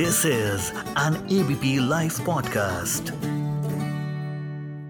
[0.00, 0.68] This is
[0.98, 3.10] an ABP live podcast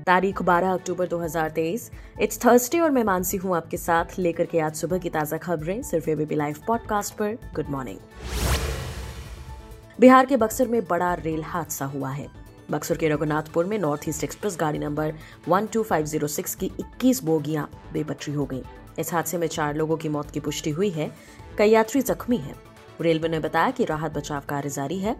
[0.06, 1.88] तारीख 12 अक्टूबर 2023
[2.20, 5.82] it's Thursday और मैं मानसी हूँ आपके साथ लेकर के आज सुबह की ताज़ा खबरें
[5.82, 7.98] सिर्फ़ एबीपी लाइव पॉडकास्ट पर। गुड मॉर्निंग
[10.00, 12.28] बिहार के बक्सर में बड़ा रेल हादसा हुआ है।
[12.70, 15.14] बक्सर के रघुनाथपुर में नॉर्थ ईस्ट एक्सप्रेस गाड़ी नंबर
[15.48, 18.62] 12506 की 21 बोगियाँ बेपटरी हो गईं।
[18.98, 21.12] इस हादसे में चार लोगों की मौत की पुष्टि हुई है।
[21.58, 22.69] कई यात्री जख्मी हैं।
[23.02, 25.16] रेलवे ने बताया कि राहत बचाव कार्य जारी है।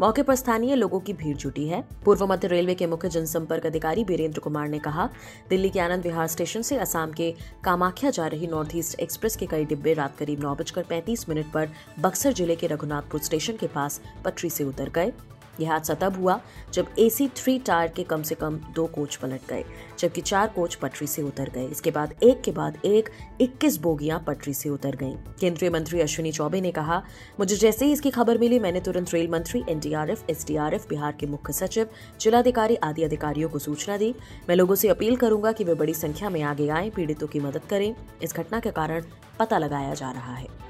[0.00, 4.04] मौके पर स्थानीय लोगों की भीड़ जुटी है। पूर्व मध्य रेलवे के मुख्य जनसंपर्क अधिकारी
[4.04, 5.08] बीरेंद्र कुमार ने कहा,
[5.50, 7.30] दिल्ली के आनंद विहार स्टेशन से असम के
[7.64, 11.52] कामाख्या जा रही नॉर्थ ईस्ट एक्सप्रेस के कई डिब्बे रात करीब नौ बजकर पैंतीस मिनट
[11.52, 11.68] पर
[12.00, 15.12] बक्सर ज़िले के रघुनाथपुर स्टेशन के पास पटरी से उतर गए।
[15.60, 16.40] यह हादसा तब हुआ
[16.72, 19.64] जब एसी थ्री टायर के कम से कम दो कोच पलट गए,
[19.98, 23.08] जबकि चार कोच पटरी से उतर गए। इसके बाद, एक के बाद एक
[23.40, 27.02] 21 बोगियाँ पटरी से उतर गईं। केंद्रीय मंत्री अश्विनी चौबे ने कहा,
[27.40, 31.52] मुझे जैसे ही इसकी खबर मिली, मैंने तुरंत रेल मंत्री एनडीआरएफ एसडीआरएफ बिहार के मुख्य
[31.52, 31.88] सचिव,
[32.20, 34.14] जिलाधिकारी आदि अधिकारियों को सूचना दी।
[34.48, 37.64] मैं लोगों से अपील करूँगा कि वे बड़ी संख्या में आगे आए, पीड़ितों की मदद
[37.70, 39.02] करें। इस घटना के कारण
[39.38, 40.63] पता लगाया जा रहा है।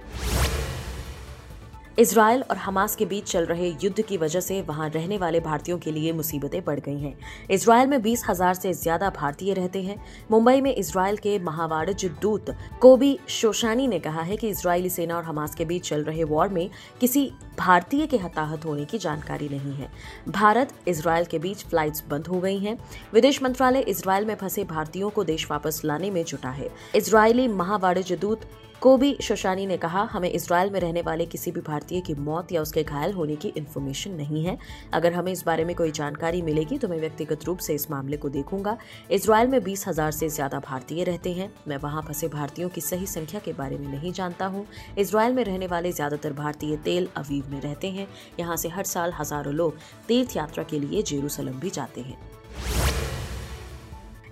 [1.98, 5.78] इसराइल और हमास के बीच चल रहे युद्ध की वजह से वहाँ रहने वाले भारतीयों
[5.78, 7.14] के लिए मुसीबतें बढ़ गई हैं।
[7.50, 9.96] इसराइल में बीस हज़ार से ज़्यादा भारतीय रहते हैं।
[10.30, 15.24] मुंबई में इसराइल के महावाणिज्य दूत कोबी शोशानी ने कहा है कि इसराइली सेना और
[15.24, 16.68] हमास के बीच चल रहे वॉर में
[17.00, 19.88] किसी भारतीय के हताहत होने की जानकारी नहीं है।
[20.30, 22.76] भारत, इसराइल के बीच फ्लाइट्स बंद हो गई हैं।
[23.14, 28.16] विदेश मंत्रालय इसराइल में फंसे भारतीयों को देश वापस लाने में जुटा है। इसराइली महावाणिज्य
[28.16, 28.40] दूत
[28.82, 32.62] कोबी शोशानी ने कहा, हमें इसराइल में रहने वाले किसी भी भारतीय की मौत या
[32.62, 34.56] उसके घायल होने की इन्फॉर्मेशन नहीं है।
[34.92, 38.16] अगर हमें इस बारे में कोई जानकारी मिलेगी तो मैं व्यक्तिगत रूप से इस मामले
[38.16, 38.76] को देखूँगा।
[39.10, 43.06] इसराइल में बीस हज़ार से ज़्यादा भारतीय रहते हैं। मैं वहाँ फंसे भारतीयों की सही
[43.06, 44.66] संख्या के बारे में नहीं जानता हूँ।
[44.98, 48.08] इसराइल में रहने वाले ज़्यादातर भारतीय तेल अवीव में रहते हैं।
[48.40, 49.76] यहाँ से हर साल हज़ारों लोग
[50.08, 52.18] तीर्थ यात्रा के लिए जेरूसलम भी जाते हैं।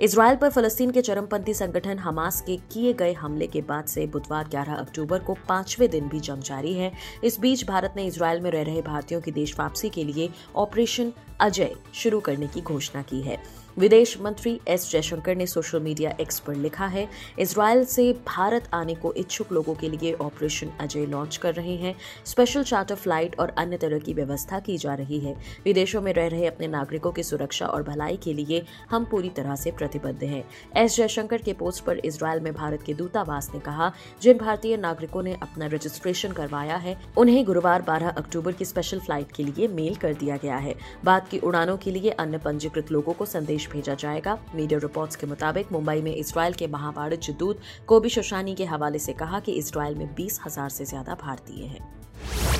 [0.02, 4.48] इसराइल पर फलस्तीन के चरमपंथी संगठन हमास के किए गए हमले के बाद से बुधवार
[4.48, 6.90] 11 अक्टूबर को पाँचवें दिन भी जंग जारी है।
[7.24, 11.12] इस बीच भारत ने इसराइल में रह रहे भारतीयों की देश वापसी के लिए ऑपरेशन
[11.41, 13.38] अजय शुरू करने की घोषणा की है।
[13.78, 17.06] विदेश मंत्री एस जयशंकर ने सोशल मीडिया एक्स पर लिखा है
[17.38, 21.94] इसराइल से भारत आने को इच्छुक लोगों के लिए ऑपरेशन अजय लॉन्च कर रहे हैं।
[22.25, 25.34] स्पेशल चार्टर फ़्लाइट और अन्य तरह की व्यवस्था की जा रही है।
[25.65, 29.56] विदेशों में रह रहे अपने नागरिकों की सुरक्षा और भलाई के लिए हम पूरी तरह
[29.56, 30.44] से प्रतिबद्ध हैं।
[30.77, 35.22] एस जयशंकर के पोस्ट पर इसराइल में भारत के दूतावास ने कहा, जिन भारतीय नागरिकों
[35.22, 39.94] ने अपना रजिस्ट्रेशन करवाया है, उन्हें गुरुवार बारह अक्टूबर की स्पेशल फ़्लाइट के लिए मेल
[39.94, 43.72] कर दिया गया है। बाद की उड़ानों के लिए अन्य पंजीकृत लोगों को संदेश संदेश
[43.72, 48.64] भेजा जाएगा। मीडिया रिपोर्ट्स के मुताबिक, मुंबई में इसराइल के महावाणिज्य दूत कोबी शोशानी के
[48.64, 52.51] हवाले से कहा कि इसराइल में बीस हज़ार से ज़्यादा भारतीय हैं।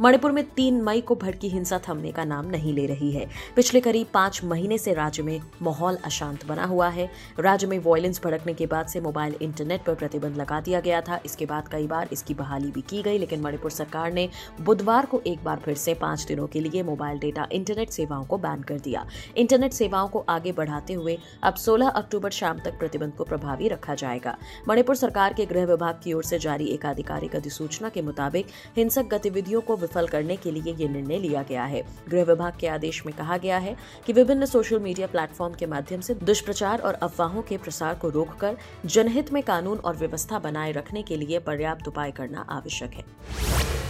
[0.00, 3.26] मणिपुर में तीन मई को भड़की हिंसा थमने का नाम नहीं ले रही है।
[3.56, 8.20] पिछले करीब पाँच महीने से राज्य में माहौल अशांत बना हुआ है। राज्य में वॉयलेंस
[8.24, 11.86] भड़कने के बाद से मोबाइल इंटरनेट पर प्रतिबंध लगा दिया गया था। इसके बाद कई
[11.86, 14.28] बार इसकी बहाली भी की गई, लेकिन मणिपुर सरकार ने
[14.60, 18.38] बुधवार को एक बार फिर से पाँच दिनों के लिए मोबाइल डेटा इंटरनेट सेवाओं को
[18.38, 19.04] बैन कर दिया।
[19.36, 23.94] इंटरनेट सेवाओं को आगे बढ़ाते हुए अब सोलह अक्टूबर शाम तक प्रतिबंध को प्रभावी रखा
[23.96, 24.36] जाएगा।
[24.68, 29.08] मणिपुर सरकार के गृह विभाग की ओर से जारी एक आधिकारिक अधिसूचना के मुताबिक हिंसक
[29.10, 33.02] गतिविधियों को विफल करने के लिए ये निर्णय लिया गया है। गृह विभाग के आदेश
[33.06, 33.76] में कहा गया है
[34.06, 38.56] कि विभिन्न सोशल मीडिया प्लेटफॉर्म के माध्यम से दुष्प्रचार और अफवाहों के प्रसार को रोककर
[38.86, 43.87] जनहित में कानून और व्यवस्था बनाए रखने के लिए पर्याप्त उपाय करना आवश्यक है।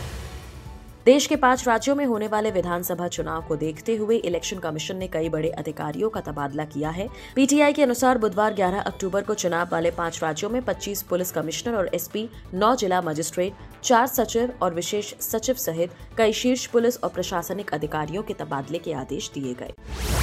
[1.09, 5.07] देश के पाँच राज्यों में होने वाले विधानसभा चुनाव को देखते हुए इलेक्शन कमीशन ने
[5.09, 9.69] कई बड़े अधिकारियों का तबादला किया है। पीटीआई के अनुसार बुधवार 11 अक्टूबर को चुनाव
[9.73, 13.55] वाले पाँच राज्यों में 25 पुलिस कमिश्नर और एसपी, नौ जिला मजिस्ट्रेट,
[13.85, 18.93] चार सचिव और विशेष सचिव सहित कई शीर्ष पुलिस और प्रशासनिक अधिकारियों के तबादले के
[18.95, 20.18] आदेश दिए गए।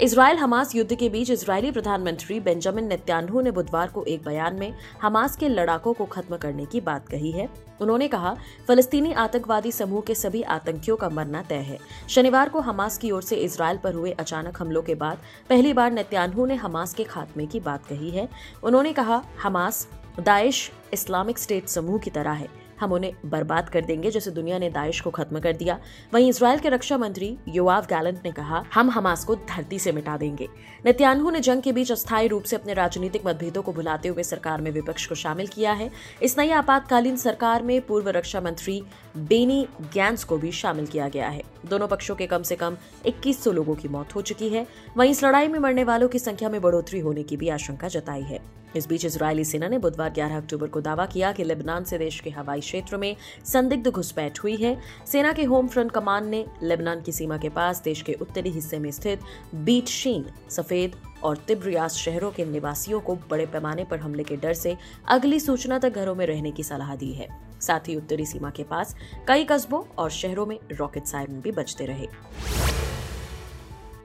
[0.00, 4.74] इसराइल हमास युद्ध के बीच इजरायली प्रधानमंत्री बेंजामिन नेत्यानहू ने बुधवार को एक बयान में
[5.02, 7.48] हमास के लड़ाकों को खत्म करने की बात कही है।
[7.80, 8.34] उन्होंने कहा,
[8.68, 11.78] फलस्तीनी आतंकवादी समूह के सभी आतंकियों का मरना तय है।
[12.08, 15.18] शनिवार को हमास की ओर से इसराइल पर हुए अचानक हमलों के बाद
[15.48, 18.28] पहली बार नेत्यानहू ने हमास के खात्मे की बात कही है।
[18.62, 19.88] उन्होंने कहा, हमास
[20.20, 24.70] दाइश इस्लामिक स्टेट समूह की तरह है। हम उन्हें बर्बाद कर देंगे, जैसे दुनिया ने
[24.70, 25.78] दाइश को खत्म कर दिया।
[26.14, 30.16] वहीं इसराइल के रक्षा मंत्री योआव गैलेंट ने कहा, हम हमास को धरती से मिटा
[30.16, 30.48] देंगे।
[30.84, 34.60] नेत्यानहू ने जंग के बीच अस्थायी रूप से अपने राजनीतिक मतभेदों को भुलाते हुए सरकार
[34.60, 35.90] में विपक्ष को शामिल किया है।
[36.22, 38.82] इस नई आपातकालीन सरकार में पूर्व रक्षा मंत्री
[39.16, 42.76] बेनी गैंस को भी शामिल किया गया है। दोनों पक्षों के कम से कम
[43.06, 46.48] 2100 लोगों की मौत हो चुकी है। वहीं इस लड़ाई में मरने वालों की संख्या
[46.48, 48.40] में बढ़ोतरी होने की भी आशंका जताई है।
[48.76, 52.20] इस बीच इसराइली सेना ने बुधवार 11 अक्टूबर को दावा किया कि लेबनान से देश
[52.20, 54.76] के हवाई क्षेत्र में संदिग्ध घुसपैठ हुई है।
[55.06, 58.78] सेना के होम फ्रंट कमान ने लेबनान की सीमा के पास देश के उत्तरी हिस्से
[58.78, 59.20] में स्थित
[59.54, 64.52] बीट शीन, सफ़ेद और तिब्रियास शहरों के निवासियों को बड़े पैमाने पर हमले के डर
[64.52, 64.76] से
[65.08, 67.28] अगली सूचना तक घरों में रहने की सलाह दी है।
[67.60, 68.94] साथ ही उत्तरी सीमा के पास
[69.28, 72.06] कई कस्बों और शहरों में रॉकेट सायरन भी बजते रहे।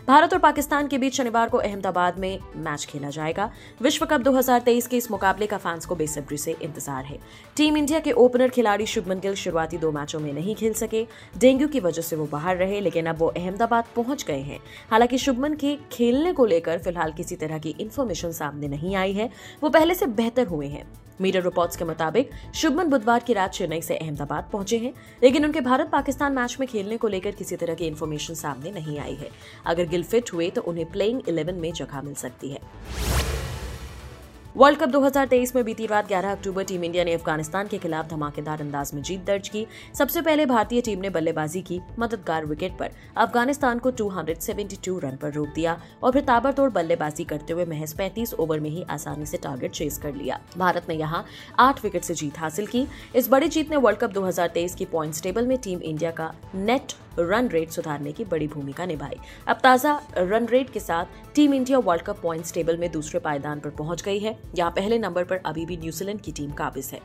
[0.07, 3.49] भारत और पाकिस्तान के बीच शनिवार को अहमदाबाद में मैच खेला जाएगा।
[3.81, 7.17] विश्व कप 2023 के इस मुकाबले का फैंस को बेसब्री से इंतज़ार है।
[7.57, 11.05] टीम इंडिया के ओपनर खिलाड़ी शुभमन गिल शुरुआती दो मैचों में नहीं खेल सके।
[11.37, 14.59] डेंगू की वजह से वो बाहर रहे, लेकिन अब वो अहमदाबाद पहुँच गए हैं।
[14.91, 19.29] हालाँकि शुभमन के खेलने को लेकर फ़िलहाल किसी तरह की इन्फॉर्मेशन सामने नहीं आई है।
[19.63, 20.83] वो पहले से बेहतर हुए हैं।
[21.21, 25.61] मीडिया रिपोर्ट्स के मुताबिक, शुभमन बुधवार की रात चेन्नई से अहमदाबाद पहुँचे हैं, लेकिन उनके
[25.61, 29.29] भारत पाकिस्तान मैच में खेलने को लेकर किसी तरह की इन्फॉर्मेशन सामने नहीं आई है।
[29.65, 32.59] अगर गिल फिट हुए तो उन्हें प्लेइंग इलेवन में जगह मिल सकती है।
[34.57, 38.61] वर्ल्ड कप 2023 में बीती रात 11 अक्टूबर टीम इंडिया ने अफ़गानिस्तान के खिलाफ धमाकेदार
[38.61, 39.65] अंदाज में जीत दर्ज की।
[39.97, 45.31] सबसे पहले भारतीय टीम ने बल्लेबाजी की मददगार विकेट पर। अफ़गानिस्तान को 272 रन पर
[45.31, 49.37] रोक दिया और फिर ताबड़तोड़ बल्लेबाजी करते हुए महज 35 ओवर में ही आसानी से
[49.37, 51.25] टारगेट चेस कर लिया। भारत ने यहाँ
[51.59, 55.23] आठ विकेट से जीत हासिल की। इस बड़ी जीत ने वर्ल्ड कप 2023 की पॉइंट्स
[55.23, 59.17] टेबल में टीम इंडिया का नेट रन रेट सुधारने की बड़ी भूमिका निभाई।
[59.47, 61.05] अब ताज़ा रन रेट के साथ
[61.35, 64.99] team India world cup points table में दूसरे पायदान पर पहुँच गई है। यहाँ पहले
[64.99, 66.99] नंबर पर अभी भी न्यूजीलैंड की टीम काबिज है।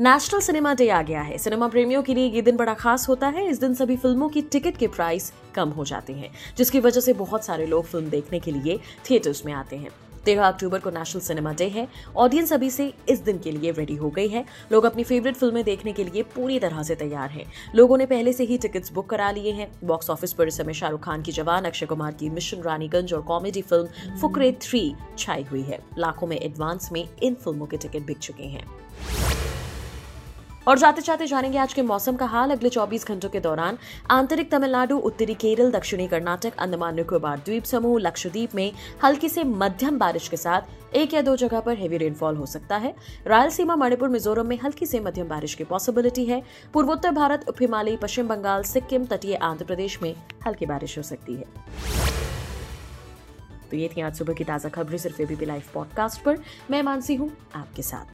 [0.00, 3.28] नेशनल सिनेमा डे आ गया है। सिनेमा प्रेमियों के लिए ये दिन बड़ा खास होता
[3.28, 7.00] है। इस दिन सभी फ़िल्मों की टिकट के प्राइस कम हो जाते हैं, जिसकी वजह
[7.00, 8.78] से बहुत सारे लोग फ़िल्म देखने के लिए
[9.10, 9.90] थिएटर्स में आते हैं।
[10.24, 11.86] तेरह अक्टूबर को नेशनल सिनेमा डे है।
[12.16, 15.62] ऑडियंस अभी से इस दिन के लिए रेडी हो गई है। लोग अपनी फेवरेट फ़िल्में
[15.64, 17.44] देखने के लिए पूरी तरह से तैयार हैं।
[17.74, 20.74] लोगों ने पहले से ही टिकट्स बुक करा लिए हैं। बॉक्स ऑफ़िस पर इस समय
[20.74, 25.42] शाहरुख खान की जवान, अक्षय कुमार की मिशन रानीगंज और कॉमेडी फ़िल्म फुकरे थ्री छाई
[25.42, 28.83] हुई है। लाखों में एडवांस में इन फ़िल्मों के टिकट बिक चुके हैं।
[30.68, 33.78] और जाते जाते जानेंगे आज के मौसम का हाल अगले 24 घंटों के दौरान।
[34.10, 38.72] आंतरिक तमिलनाडु, उत्तरी केरल, दक्षिणी कर्नाटक, अंडमान निकोबार द्वीप समूह, लक्षद्वीप में
[39.04, 42.76] हल्की से मध्यम बारिश के साथ एक या दो जगह पर हेवी रेनफॉल हो सकता
[42.76, 42.94] है।
[43.26, 47.96] रायलसीमा, मणिपुर, मिजोरम में हल्की से मध्यम बारिश की पॉसिबिलिटी है। पूर्वोत्तर भारत उप हिमालय
[47.96, 50.14] पश्चिम बंगाल, सिक्किम तटीय आंध्र प्रदेश में
[50.46, 51.44] हल्की बारिश हो सकती है।
[53.70, 56.38] तो ये थी आज सुबह की ताज़ा खबरें, सिर्फ़ एबीपी लाइव पॉडकास्ट पर।
[56.70, 58.13] मैं मानसी हूँ, आपके साथ।